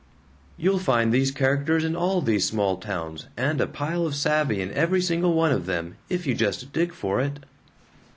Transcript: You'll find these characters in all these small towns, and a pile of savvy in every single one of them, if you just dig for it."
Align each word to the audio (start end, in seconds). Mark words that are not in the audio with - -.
You'll 0.57 0.79
find 0.79 1.13
these 1.13 1.29
characters 1.29 1.83
in 1.83 1.95
all 1.95 2.23
these 2.23 2.43
small 2.47 2.77
towns, 2.77 3.27
and 3.37 3.61
a 3.61 3.67
pile 3.67 4.03
of 4.03 4.15
savvy 4.15 4.59
in 4.59 4.71
every 4.71 4.99
single 4.99 5.35
one 5.35 5.51
of 5.51 5.67
them, 5.67 5.93
if 6.09 6.25
you 6.25 6.33
just 6.33 6.73
dig 6.73 6.91
for 6.91 7.21
it." 7.21 7.41